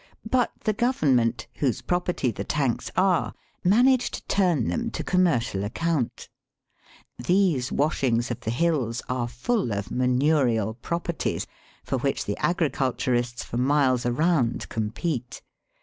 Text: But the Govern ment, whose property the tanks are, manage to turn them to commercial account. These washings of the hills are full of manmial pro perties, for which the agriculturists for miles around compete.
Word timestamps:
But 0.27 0.51
the 0.63 0.73
Govern 0.73 1.15
ment, 1.15 1.45
whose 1.57 1.83
property 1.83 2.31
the 2.31 2.43
tanks 2.43 2.89
are, 2.97 3.35
manage 3.63 4.09
to 4.09 4.25
turn 4.25 4.67
them 4.67 4.89
to 4.89 5.03
commercial 5.03 5.63
account. 5.63 6.27
These 7.19 7.71
washings 7.71 8.31
of 8.31 8.39
the 8.39 8.49
hills 8.49 9.03
are 9.07 9.27
full 9.27 9.71
of 9.71 9.91
manmial 9.91 10.73
pro 10.73 10.99
perties, 11.01 11.45
for 11.83 11.99
which 11.99 12.25
the 12.25 12.35
agriculturists 12.39 13.43
for 13.43 13.57
miles 13.57 14.03
around 14.03 14.69
compete. 14.69 15.43